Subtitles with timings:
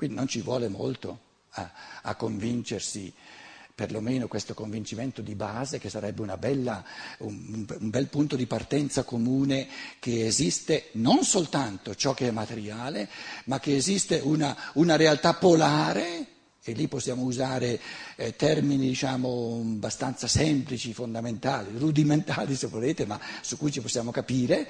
[0.00, 1.18] Quindi non ci vuole molto
[1.50, 3.12] a, a convincersi
[3.74, 6.82] perlomeno questo convincimento di base che sarebbe bella,
[7.18, 9.68] un, un, bel punto di partenza comune
[9.98, 13.10] che esiste non soltanto ciò che è materiale,
[13.44, 16.26] ma che esiste una, una realtà polare,
[16.64, 17.78] e lì possiamo usare
[18.16, 24.66] eh, termini diciamo abbastanza semplici, fondamentali, rudimentali se volete, ma su cui ci possiamo capire,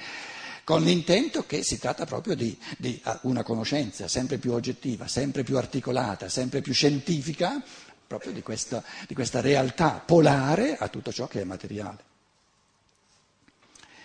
[0.71, 5.57] con l'intento che si tratta proprio di, di una conoscenza sempre più oggettiva, sempre più
[5.57, 7.61] articolata, sempre più scientifica
[8.07, 12.03] proprio di questa, di questa realtà polare a tutto ciò che è materiale.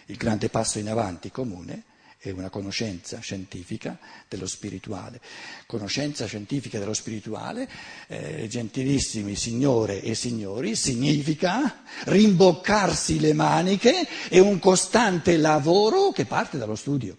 [0.06, 1.84] Il grande passo in avanti comune
[2.18, 3.98] è una conoscenza scientifica
[4.28, 5.20] dello spirituale.
[5.66, 7.68] Conoscenza scientifica dello spirituale,
[8.08, 16.58] eh, gentilissimi signore e signori, significa rimboccarsi le maniche e un costante lavoro che parte
[16.58, 17.16] dallo studio.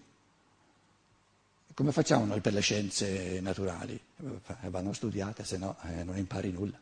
[1.74, 3.94] Come facciamo noi per le scienze naturali?
[3.94, 6.80] Eh, vanno studiate, se no eh, non impari nulla.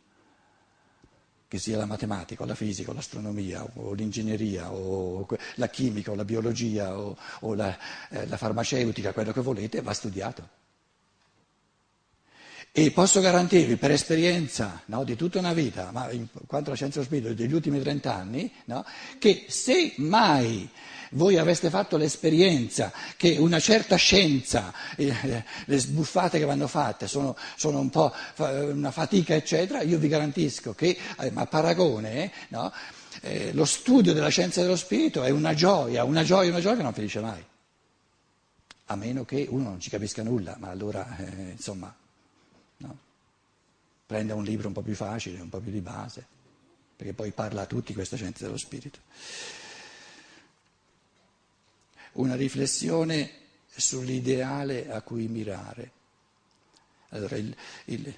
[1.48, 6.16] Che sia la matematica, o la fisica, o l'astronomia, o l'ingegneria, o la chimica, o
[6.16, 7.78] la biologia, o, o la,
[8.10, 10.64] eh, la farmaceutica, quello che volete, va studiato.
[12.78, 17.00] E posso garantirvi per esperienza no, di tutta una vita, ma in quanto alla scienza
[17.00, 18.84] dello spirito degli ultimi trent'anni, no,
[19.18, 20.70] che se mai
[21.16, 27.36] voi aveste fatto l'esperienza che una certa scienza, eh, le sbuffate che vanno fatte sono,
[27.56, 32.72] sono, un po' una fatica, eccetera, io vi garantisco che eh, a paragone no,
[33.22, 36.84] eh, lo studio della scienza dello spirito è una gioia, una gioia, una gioia che
[36.84, 37.44] non finisce mai.
[38.88, 41.94] A meno che uno non ci capisca nulla, ma allora, eh, insomma,
[42.78, 42.98] no?
[44.06, 46.24] prenda un libro un po' più facile, un po' più di base,
[46.96, 49.00] perché poi parla a tutti questa scienza dello spirito
[52.16, 53.32] una riflessione
[53.76, 55.92] sull'ideale a cui mirare.
[57.10, 58.14] Allora, il, il,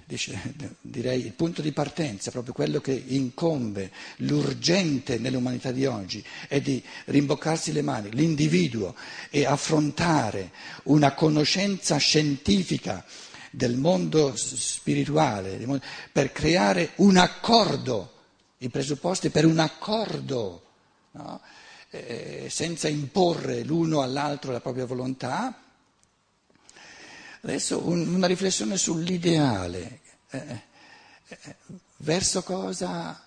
[0.80, 6.82] direi il punto di partenza, proprio quello che incombe, l'urgente nell'umanità di oggi, è di
[7.04, 8.96] rimboccarsi le mani, l'individuo,
[9.30, 10.50] e affrontare
[10.84, 13.04] una conoscenza scientifica
[13.50, 15.64] del mondo spirituale,
[16.10, 18.14] per creare un accordo,
[18.58, 20.62] i presupposti per un accordo.
[21.12, 21.40] No?
[21.90, 25.62] Eh, senza imporre l'uno all'altro la propria volontà.
[27.40, 30.00] Adesso un, una riflessione sull'ideale,
[30.30, 30.62] eh,
[31.28, 31.56] eh,
[31.98, 33.22] verso cosa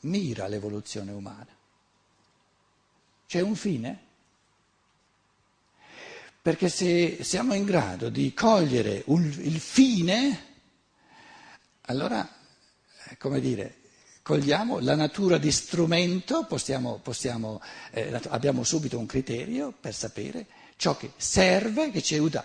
[0.00, 1.54] mira l'evoluzione umana.
[3.26, 4.04] C'è un fine?
[6.40, 10.44] Perché se siamo in grado di cogliere un, il fine,
[11.82, 12.28] allora,
[13.08, 13.78] eh, come dire,
[14.26, 20.96] cogliamo la natura di strumento, possiamo, possiamo, eh, abbiamo subito un criterio per sapere ciò
[20.96, 22.44] che serve, che ci aiuta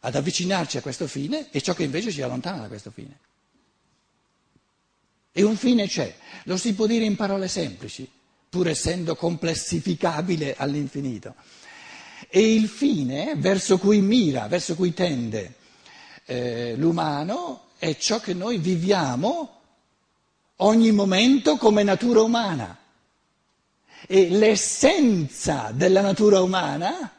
[0.00, 3.18] ad avvicinarci a questo fine e ciò che invece ci allontana da questo fine.
[5.30, 6.12] E un fine c'è,
[6.42, 8.10] lo si può dire in parole semplici,
[8.48, 11.36] pur essendo complessificabile all'infinito.
[12.28, 15.54] E il fine verso cui mira, verso cui tende
[16.24, 19.55] eh, l'umano è ciò che noi viviamo
[20.56, 22.78] ogni momento come natura umana.
[24.06, 27.12] E l'essenza della natura umana,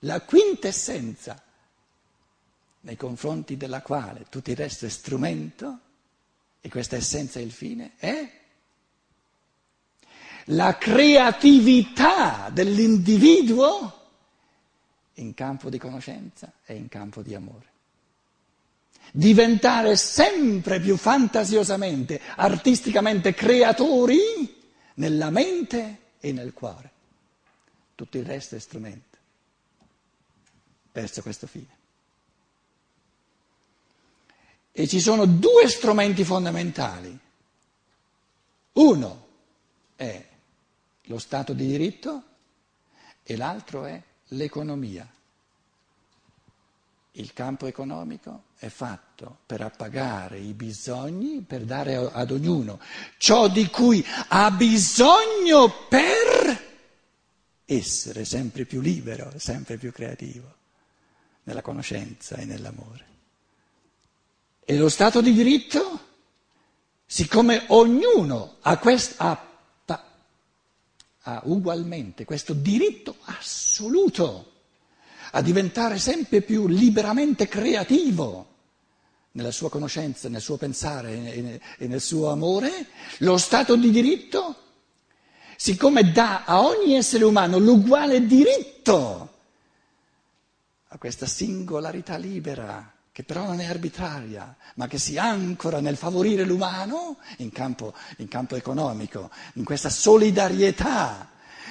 [0.00, 1.42] la quintessenza,
[2.82, 5.78] nei confronti della quale tutto il resto è strumento,
[6.60, 8.38] e questa essenza è il fine, è
[10.46, 13.98] la creatività dell'individuo
[15.14, 17.69] in campo di conoscenza e in campo di amore
[19.12, 24.18] diventare sempre più fantasiosamente, artisticamente creatori
[24.94, 26.90] nella mente e nel cuore.
[27.94, 29.10] Tutto il resto è strumento
[30.92, 31.78] verso questo fine.
[34.72, 37.18] E ci sono due strumenti fondamentali.
[38.72, 39.28] Uno
[39.96, 40.28] è
[41.02, 42.22] lo Stato di diritto
[43.22, 45.08] e l'altro è l'economia.
[47.12, 52.78] Il campo economico è fatto per appagare i bisogni, per dare ad ognuno
[53.16, 56.68] ciò di cui ha bisogno per
[57.64, 60.56] essere sempre più libero, sempre più creativo
[61.44, 63.06] nella conoscenza e nell'amore.
[64.62, 66.08] E lo Stato di diritto,
[67.06, 69.42] siccome ognuno ha, quest, ha,
[71.22, 74.52] ha ugualmente questo diritto assoluto,
[75.30, 78.49] a diventare sempre più liberamente creativo
[79.32, 82.86] nella sua conoscenza, nel suo pensare e nel suo amore,
[83.18, 84.56] lo Stato di diritto,
[85.56, 89.34] siccome dà a ogni essere umano l'uguale diritto
[90.88, 96.44] a questa singolarità libera che però non è arbitraria, ma che si ancora nel favorire
[96.44, 101.28] l'umano in campo, in campo economico, in questa solidarietà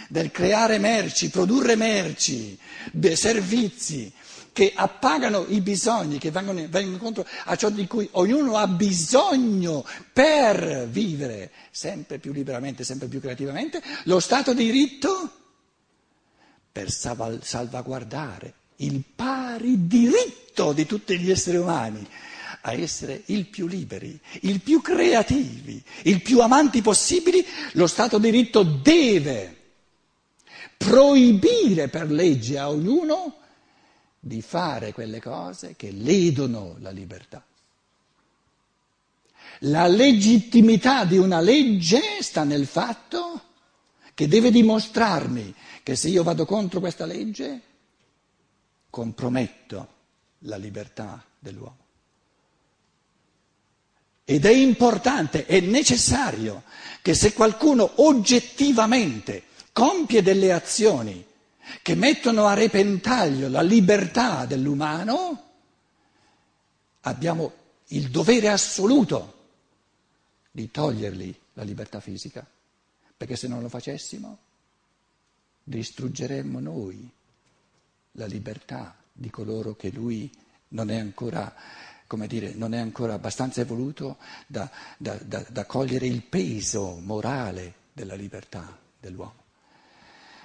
[0.10, 2.60] del creare merci, produrre merci,
[3.14, 4.12] servizi
[4.60, 9.86] che appagano i bisogni, che vengono, vengono incontro a ciò di cui ognuno ha bisogno
[10.12, 15.32] per vivere sempre più liberamente, sempre più creativamente, lo Stato di diritto
[16.74, 22.06] per salvaguardare il pari diritto di tutti gli esseri umani
[22.64, 28.30] a essere il più liberi, il più creativi, il più amanti possibili, lo Stato di
[28.30, 29.56] diritto deve
[30.76, 33.36] proibire per legge a ognuno
[34.20, 37.44] di fare quelle cose che ledono la libertà.
[39.64, 43.42] La legittimità di una legge sta nel fatto
[44.14, 47.62] che deve dimostrarmi che se io vado contro questa legge
[48.90, 49.88] comprometto
[50.40, 51.78] la libertà dell'uomo.
[54.26, 56.64] Ed è importante, è necessario
[57.02, 61.26] che se qualcuno oggettivamente compie delle azioni
[61.82, 65.44] che mettono a repentaglio la libertà dell'umano,
[67.02, 67.54] abbiamo
[67.88, 69.38] il dovere assoluto
[70.52, 72.46] di togliergli la libertà fisica,
[73.16, 74.38] perché se non lo facessimo
[75.64, 77.10] distruggeremmo noi
[78.14, 80.32] la libertà di coloro che lui
[80.70, 81.54] non è ancora,
[82.08, 84.18] come dire, non è ancora abbastanza evoluto
[84.48, 89.39] da, da, da, da cogliere il peso morale della libertà dell'uomo.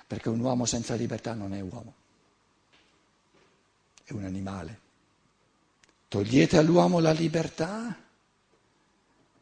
[0.06, 1.94] Perché un uomo senza libertà non è uomo,
[4.04, 4.80] è un animale.
[6.08, 7.96] Togliete all'uomo la libertà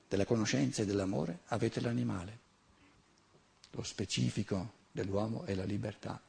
[0.09, 2.39] della conoscenza e dell'amore, avete l'animale.
[3.71, 6.21] Lo specifico dell'uomo è la libertà.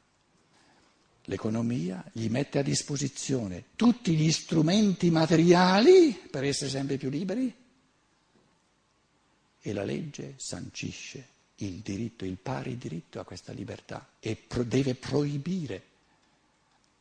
[1.26, 7.54] L'economia gli mette a disposizione tutti gli strumenti materiali per essere sempre più liberi
[9.60, 14.94] e la legge sancisce il diritto, il pari diritto a questa libertà e pro- deve
[14.94, 15.82] proibire,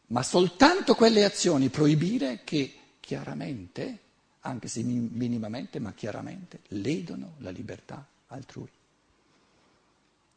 [0.08, 4.00] ma soltanto quelle azioni proibire che chiaramente,
[4.42, 8.70] anche se minimamente, ma chiaramente ledono la libertà altrui.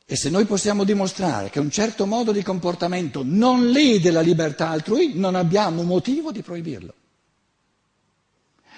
[0.08, 4.68] E se noi possiamo dimostrare che un certo modo di comportamento non lede la libertà
[4.68, 6.94] altrui, non abbiamo motivo di proibirlo.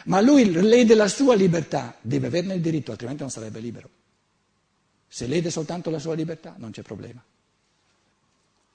[0.07, 3.91] Ma lui lede la sua libertà, deve averne il diritto, altrimenti non sarebbe libero.
[5.09, 7.25] Se lede soltanto la sua libertà, non c'è problema.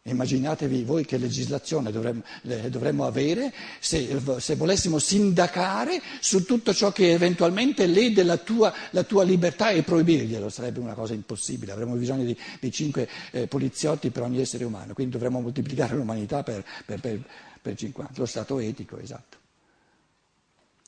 [0.06, 2.24] Immaginatevi voi che legislazione dovremmo,
[2.68, 9.04] dovremmo avere se, se, volessimo sindacare su tutto ciò che eventualmente lede la tua, la
[9.04, 14.10] tua, libertà e proibirglielo, sarebbe una cosa impossibile, avremmo bisogno di, di cinque eh, poliziotti
[14.10, 17.24] per ogni essere umano, quindi dovremmo moltiplicare l'umanità per, per, per,
[17.62, 19.38] per 50, lo stato etico, esatto.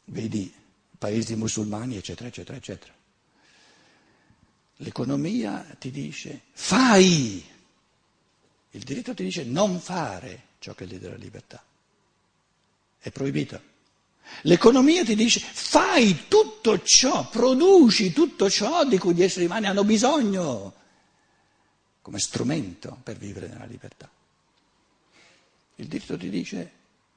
[0.08, 0.54] Vedi
[0.98, 2.94] paesi musulmani, eccetera, eccetera, eccetera.
[4.78, 7.54] L'economia ti dice fai
[8.76, 11.64] il diritto ti dice non fare ciò che lede la libertà.
[13.00, 13.74] È proibito.
[14.42, 19.86] L'economia ti dice fai tutto ciò, produci tutto ciò di cui gli esseri umani hanno
[19.86, 20.74] bisogno
[22.02, 24.10] come strumento per vivere nella libertà.
[25.76, 26.72] Il diritto ti dice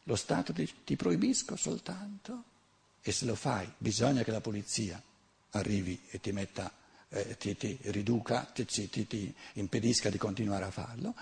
[0.04, 2.44] lo Stato ti, ti proibisco soltanto
[3.02, 5.02] e se lo fai bisogna che la polizia
[5.50, 6.72] arrivi e ti metta
[7.10, 11.14] eh, ti, ti, riduca, ti, ti, impedisca di continuare a farlo.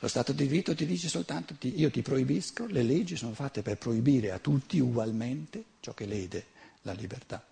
[0.00, 3.76] Lo Stato di diritto ti dice soltanto io ti proibisco, le leggi sono fatte per
[3.78, 6.46] proibire a tutti ugualmente ciò che lede
[6.82, 7.44] la libertà.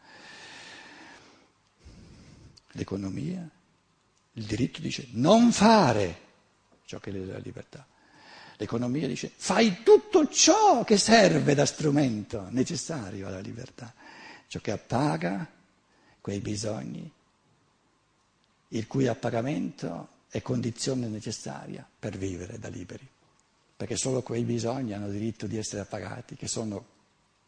[2.73, 3.49] L'economia,
[4.33, 6.21] il diritto dice non fare
[6.85, 7.87] ciò che lede la libertà.
[8.59, 13.93] L'economia dice fai tutto ciò che serve da strumento necessario alla libertà,
[14.47, 15.47] ciò che appaga
[16.21, 17.11] quei bisogni
[18.69, 23.09] il cui appagamento è condizione necessaria per vivere da liberi,
[23.77, 26.95] perché solo quei bisogni hanno diritto di essere appagati, che sono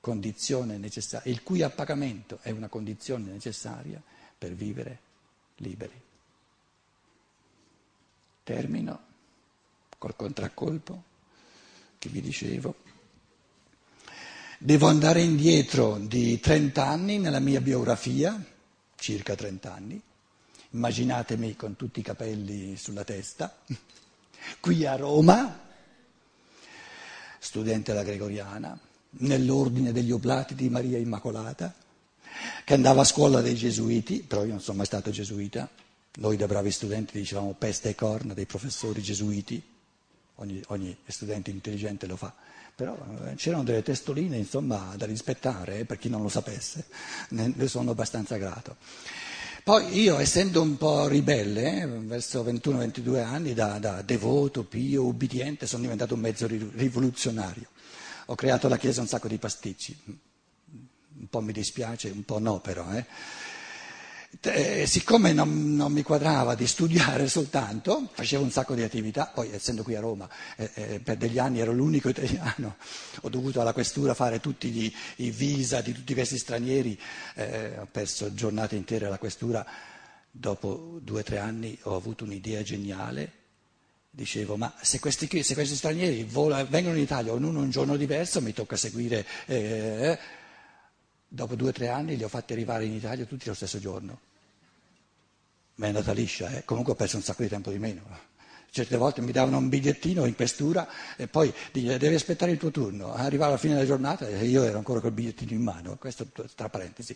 [0.01, 4.01] condizione necessaria, il cui appagamento è una condizione necessaria
[4.37, 4.99] per vivere
[5.57, 6.01] liberi.
[8.45, 9.07] Termino
[9.99, 11.03] col contraccolpo
[11.99, 12.77] che vi dicevo.
[14.61, 18.43] Devo andare indietro di 30 anni nella mia biografia,
[18.97, 20.03] circa 30 anni,
[20.71, 23.57] immaginatemi con tutti i capelli sulla testa,
[24.61, 25.67] qui a Roma,
[27.39, 28.79] studente alla Gregoriana,
[29.11, 31.75] nell'ordine degli Oblati di Maria Immacolata,
[32.65, 35.69] che andava a scuola dei gesuiti, però io non sono mai stato gesuita,
[36.17, 39.63] noi da bravi studenti dicevamo peste e corna dei professori gesuiti,
[40.37, 42.35] ogni, ogni studente intelligente lo fa,
[42.75, 46.87] però eh, c'erano delle testoline insomma da rispettare eh, per chi non lo sapesse,
[47.31, 48.77] ne, ne sono abbastanza grato.
[49.69, 55.67] Poi io, essendo un po' ribelle, eh, verso 21-22 anni, da, da, devoto, pio, ubbidiente,
[55.67, 57.69] sono diventato un mezzo rivoluzionario.
[58.29, 59.95] Ho creato alla Chiesa un sacco di pasticci.
[60.05, 62.91] Un po' mi dispiace, un po' no però.
[62.95, 63.05] Eh.
[64.41, 69.51] Eh, siccome non, non, mi quadrava di studiare soltanto, facevo un sacco di attività, poi
[69.53, 72.77] essendo qui a Roma eh, eh, per degli anni ero l'unico italiano,
[73.23, 76.97] ho dovuto alla questura fare tutti gli, i visa di tutti questi stranieri,
[77.35, 79.67] eh, ho perso giornate intere alla questura,
[80.31, 83.33] dopo due o tre anni ho avuto un'idea geniale,
[84.09, 88.41] dicevo ma se questi, se questi stranieri vola, vengono in Italia ognuno un giorno diverso
[88.41, 89.27] mi tocca seguire...
[89.47, 90.19] Eh,
[91.31, 94.28] Dopo due o tre anni li ho fatti arrivare in Italia tutti lo stesso giorno.
[95.79, 96.65] Ma è andata liscia, eh?
[96.65, 98.03] comunque ho perso un sacco di tempo di meno.
[98.71, 103.15] Certe volte mi davano un bigliettino in questura e poi devi aspettare il tuo turno.
[103.15, 106.69] Arrivava alla fine della giornata e io ero ancora col bigliettino in mano, questo tra
[106.69, 107.15] parentesi.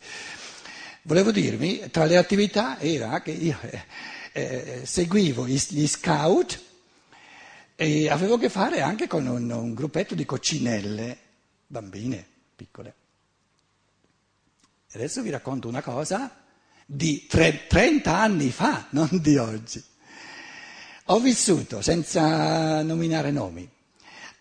[1.03, 3.83] Volevo dirmi, tra le attività era che io eh,
[4.33, 6.63] eh, seguivo gli scout
[7.75, 11.19] e avevo a che fare anche con un, un gruppetto di coccinelle,
[11.67, 12.95] bambine piccole.
[14.93, 16.42] Adesso vi racconto una cosa
[16.95, 19.83] di 30 anni fa, non di oggi.
[21.07, 23.69] Ho vissuto, senza nominare nomi,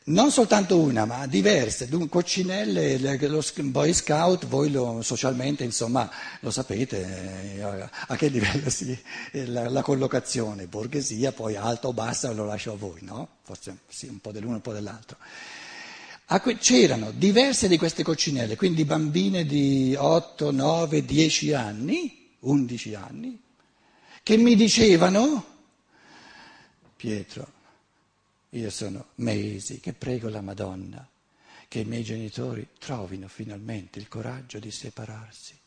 [0.04, 6.10] non soltanto una, ma diverse, coccinelle, lo Boy Scout, voi lo, socialmente insomma
[6.42, 8.98] lo sapete eh, a che livello si,
[9.32, 13.28] la, la, collocazione, borghesia, poi alta o bassa lo lascio a voi, no?
[13.44, 15.18] Forse sì, un po' dell'uno e un po' dell'altro.
[16.60, 23.42] C'erano diverse di queste coccinelle, quindi bambine di 8, 9, 10 anni, 11 anni,
[24.24, 25.46] che mi dicevano,
[26.96, 27.60] Pietro,
[28.50, 31.08] io sono mesi che prego la Madonna
[31.68, 35.58] che i miei genitori trovino finalmente il coraggio di separarsi.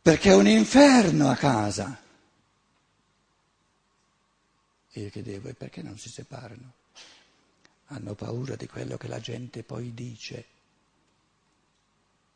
[0.00, 2.00] Perché è un inferno a casa.
[4.90, 6.72] E io chiedevo, e perché non si separano?
[7.88, 10.46] hanno paura di quello che la gente poi dice.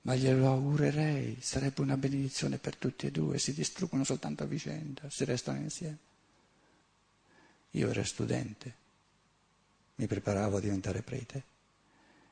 [0.02, 5.10] Ma glielo augurerei, sarebbe una benedizione per tutti e due, si distruggono soltanto a vicenda,
[5.10, 5.98] si restano insieme.
[7.72, 8.74] Io ero studente,
[9.96, 11.44] mi preparavo a diventare prete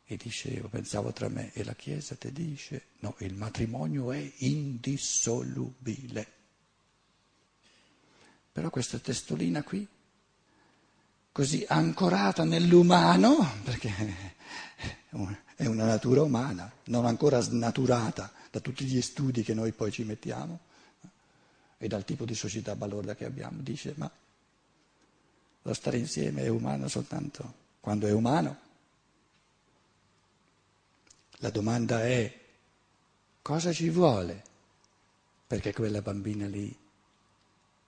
[0.06, 6.32] e dicevo, pensavo tra me, e la Chiesa ti dice, no, il matrimonio è indissolubile.
[8.52, 9.86] Però questa testolina qui
[11.32, 14.34] così ancorata nell'umano, perché
[15.56, 20.04] è una natura umana, non ancora snaturata da tutti gli studi che noi poi ci
[20.04, 20.58] mettiamo
[21.78, 24.10] e dal tipo di società balorda che abbiamo, dice ma
[25.62, 28.64] lo stare insieme è umano soltanto quando è umano.
[31.40, 32.32] La domanda è
[33.42, 34.42] cosa ci vuole
[35.46, 36.74] perché quella bambina lì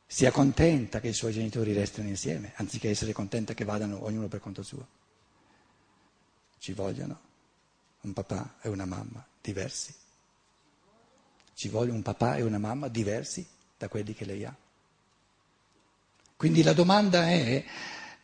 [0.06, 4.40] sia contenta che i suoi genitori restino insieme, anziché essere contenta che vadano ognuno per
[4.40, 4.97] conto suo.
[6.58, 7.20] Ci vogliono
[8.02, 9.94] un papà e una mamma diversi.
[11.54, 13.46] Ci vogliono un papà e una mamma diversi
[13.76, 14.54] da quelli che lei ha.
[16.36, 17.64] Quindi la domanda è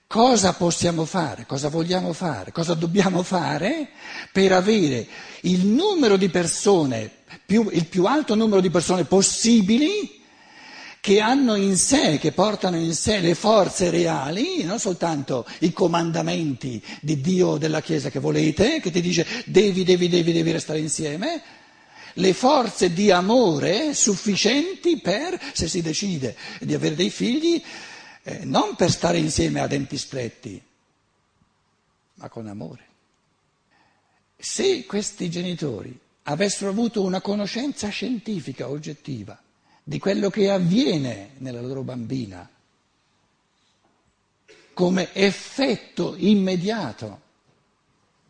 [0.06, 3.88] cosa possiamo fare, cosa vogliamo fare, cosa dobbiamo fare
[4.30, 5.08] per avere
[5.40, 7.10] il numero di persone,
[7.44, 10.23] più, il più alto numero di persone possibili
[11.04, 16.82] che hanno in sé, che portano in sé le forze reali, non soltanto i comandamenti
[17.02, 21.42] di Dio della Chiesa che volete, che ti dice devi, devi, devi, devi restare insieme,
[22.14, 27.62] le forze di amore sufficienti per, se si decide di avere dei figli,
[28.23, 30.58] eh, non per stare insieme a denti stretti,
[32.14, 32.82] ma con amore.
[34.38, 39.38] Se questi genitori avessero avuto una conoscenza scientifica oggettiva,
[39.86, 42.48] di quello che avviene nella loro bambina
[44.72, 47.20] come effetto immediato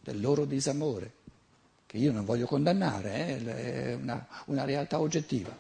[0.03, 1.13] del loro disamore,
[1.87, 5.57] che io non voglio condannare, eh, è una, una realtà oggettiva.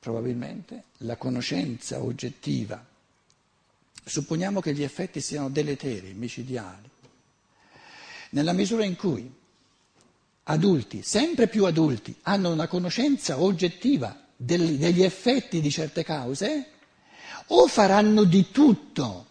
[0.00, 2.84] Probabilmente la conoscenza oggettiva,
[4.04, 6.90] supponiamo che gli effetti siano deleteri, micidiali,
[8.30, 9.32] nella misura in cui
[10.44, 16.66] adulti, sempre più adulti, hanno una conoscenza oggettiva degli, degli effetti di certe cause,
[17.48, 19.26] o faranno di tutto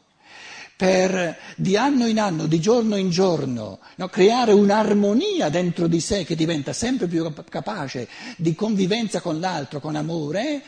[0.82, 6.24] per di anno in anno, di giorno in giorno, no, creare un'armonia dentro di sé
[6.24, 10.64] che diventa sempre più capace di convivenza con l'altro, con amore,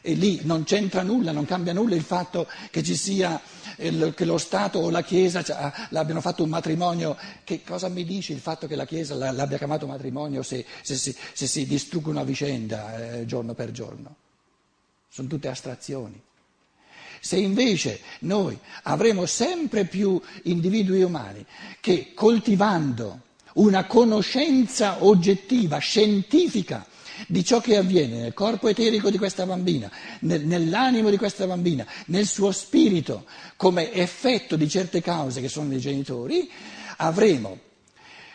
[0.00, 3.40] E lì non c'entra nulla, non cambia nulla il fatto che ci sia,
[3.76, 5.42] che lo Stato o la Chiesa
[5.90, 7.16] l'abbiano fatto un matrimonio.
[7.44, 11.14] Che cosa mi dice il fatto che la Chiesa l'abbia chiamato matrimonio se, se, se,
[11.32, 14.14] se si distruggono a vicenda eh, giorno per giorno?
[15.08, 16.20] Sono tutte astrazioni.
[17.20, 21.44] Se invece noi avremo sempre più individui umani
[21.80, 23.22] che coltivando
[23.54, 26.86] una conoscenza oggettiva, scientifica,
[27.26, 31.86] di ciò che avviene nel corpo eterico di questa bambina, nel, nell'animo di questa bambina,
[32.06, 33.24] nel suo spirito,
[33.56, 36.50] come effetto di certe cause che sono dei genitori,
[36.98, 37.58] avremo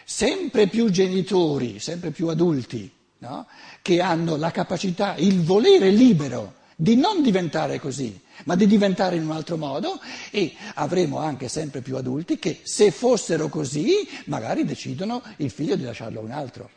[0.03, 3.47] sempre più genitori, sempre più adulti, no?
[3.81, 9.23] che hanno la capacità, il volere libero di non diventare così, ma di diventare in
[9.23, 9.99] un altro modo
[10.31, 15.83] e avremo anche sempre più adulti che se fossero così magari decidono il figlio di
[15.83, 16.69] lasciarlo a un altro.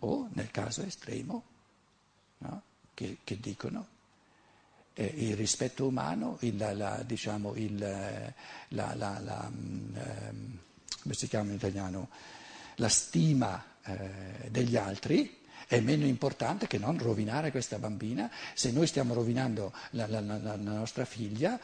[0.00, 1.44] O nel caso estremo,
[2.38, 2.62] no?
[2.94, 3.86] che, che, dicono
[4.94, 10.58] eh, il rispetto umano, il, la, diciamo, il, la, la, mm, ehm,
[11.02, 12.08] come si chiama in italiano,
[12.76, 18.30] la stima eh, degli altri è meno importante che non rovinare questa bambina.
[18.54, 21.60] Se noi stiamo rovinando la, la, la, la nostra figlia,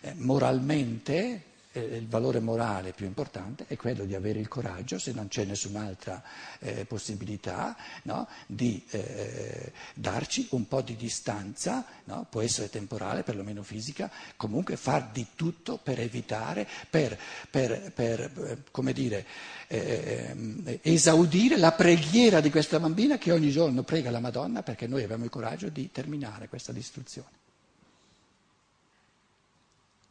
[0.00, 1.42] eh, moralmente
[1.72, 5.44] eh, il valore morale più importante è quello di avere il coraggio, se non c'è
[5.44, 6.22] nessun'altra
[6.60, 13.62] eh, possibilità, no, di eh, darci un po' di distanza, no, può essere temporale, perlomeno
[13.62, 17.18] fisica, comunque far di tutto per evitare, per,
[17.50, 19.26] per, per eh, come dire,
[19.66, 25.02] eh, esaudire la preghiera di questa bambina che ogni giorno prega la Madonna perché noi
[25.02, 27.36] abbiamo il coraggio di terminare questa distruzione.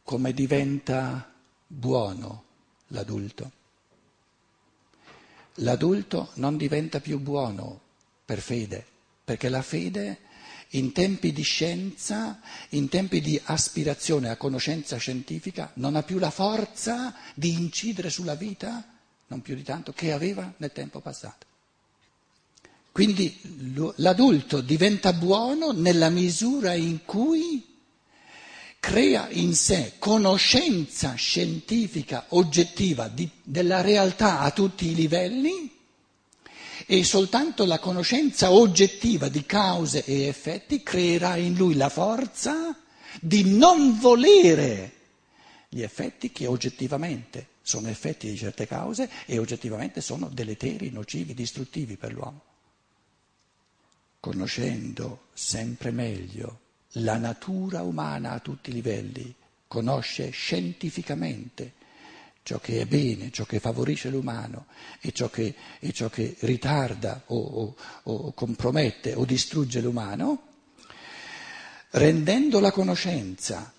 [0.04, 1.32] Come diventa
[1.68, 2.44] buono
[2.88, 3.52] l'adulto?
[5.60, 7.80] L'adulto non diventa più buono
[8.24, 8.84] per fede,
[9.24, 10.18] perché la fede
[10.72, 16.30] in tempi di scienza, in tempi di aspirazione a conoscenza scientifica, non ha più la
[16.30, 18.96] forza di incidere sulla vita
[19.28, 21.46] non più di tanto, che aveva nel tempo passato.
[22.92, 23.38] Quindi
[23.96, 27.67] l'adulto diventa buono nella misura in cui
[28.88, 35.70] crea in sé conoscenza scientifica oggettiva di, della realtà a tutti i livelli
[36.86, 42.74] e soltanto la conoscenza oggettiva di cause e effetti creerà in lui la forza
[43.20, 44.92] di non volere
[45.68, 51.98] gli effetti che oggettivamente sono effetti di certe cause e oggettivamente sono deleteri, nocivi, distruttivi
[51.98, 52.42] per l'uomo.
[54.18, 56.60] Conoscendo sempre meglio
[56.92, 59.34] la natura umana a tutti i livelli,
[59.66, 61.72] conosce scientificamente
[62.42, 64.66] ciò che è bene, ciò che favorisce l'umano
[65.02, 67.74] e ciò che, e ciò che ritarda o, o,
[68.04, 70.42] o compromette o distrugge l'umano,
[71.90, 73.70] rendendo la conoscenza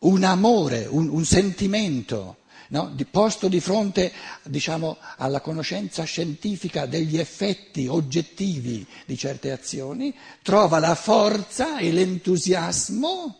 [0.00, 2.90] un amore, un, un sentimento no?
[2.94, 4.12] di, posto di fronte
[4.44, 13.38] diciamo, alla conoscenza scientifica degli effetti oggettivi di certe azioni, trova la forza e l'entusiasmo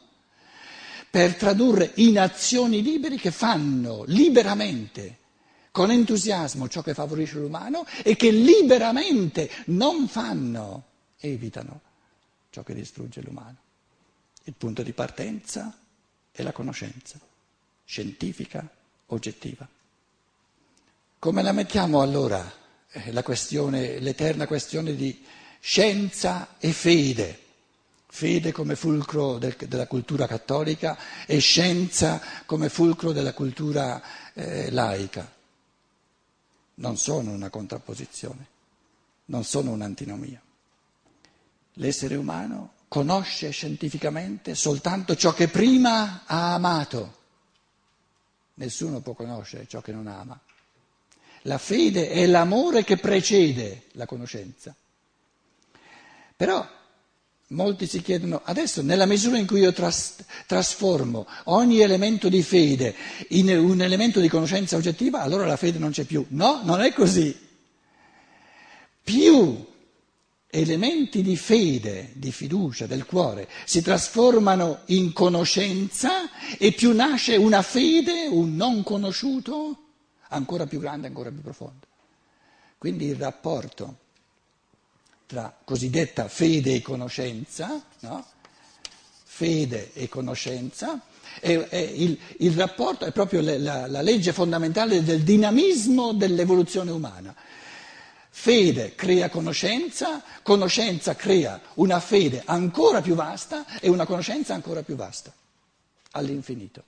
[1.10, 5.16] per tradurre in azioni libere che fanno liberamente,
[5.70, 10.84] con entusiasmo, ciò che favorisce l'umano e che liberamente non fanno,
[11.18, 11.80] evitano
[12.50, 13.56] ciò che distrugge l'umano.
[14.44, 15.76] Il punto di partenza
[16.30, 17.18] è la conoscenza
[17.84, 18.68] scientifica
[19.08, 19.68] oggettiva.
[21.18, 22.50] Come la mettiamo allora
[22.90, 25.24] eh, la questione, l'eterna questione di
[25.60, 27.42] scienza e fede?
[28.10, 34.00] Fede come fulcro del, della cultura cattolica e scienza come fulcro della cultura
[34.32, 35.30] eh, laica.
[36.74, 38.46] Non sono una contrapposizione,
[39.26, 40.40] non sono un'antinomia.
[41.74, 47.17] L'essere umano conosce scientificamente soltanto ciò che prima ha amato
[48.58, 50.38] Nessuno può conoscere ciò che non ama.
[51.42, 54.74] La fede è l'amore che precede la conoscenza.
[56.36, 56.68] Però
[57.48, 60.16] molti si chiedono, adesso nella misura in cui io tras-
[60.46, 62.94] trasformo ogni elemento di fede
[63.28, 66.26] in un elemento di conoscenza oggettiva, allora la fede non c'è più.
[66.30, 67.46] No, non è così.
[69.04, 69.66] Più
[70.50, 77.62] elementi di fede, di fiducia del cuore si trasformano in conoscenza e più nasce una
[77.62, 79.76] fede, un non conosciuto,
[80.28, 81.86] ancora più grande, ancora più profondo.
[82.78, 84.06] Quindi il rapporto
[85.26, 88.24] tra cosiddetta fede e conoscenza, no?
[89.24, 91.00] fede e conoscenza,
[91.40, 96.90] è, è il, il, rapporto è proprio la, la, la legge fondamentale del dinamismo dell'evoluzione
[96.90, 97.34] umana.
[98.30, 104.94] Fede crea conoscenza, conoscenza crea una fede ancora più vasta e una conoscenza ancora più
[104.94, 105.32] vasta,
[106.12, 106.84] all'infinito.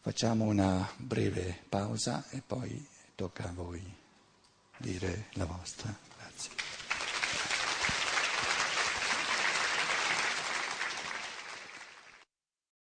[0.00, 3.82] Facciamo una breve pausa e poi tocca a voi
[4.76, 5.94] dire la vostra.
[6.18, 6.73] Grazie.